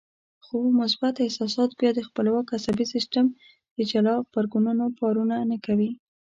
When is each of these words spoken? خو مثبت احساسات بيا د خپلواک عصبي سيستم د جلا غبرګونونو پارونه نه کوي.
خو 0.45 0.57
مثبت 0.81 1.15
احساسات 1.25 1.71
بيا 1.79 1.91
د 1.95 1.99
خپلواک 2.07 2.45
عصبي 2.57 2.85
سيستم 2.93 3.25
د 3.75 3.77
جلا 3.91 4.13
غبرګونونو 4.21 4.85
پارونه 4.99 5.35
نه 5.49 5.57
کوي. 5.65 5.91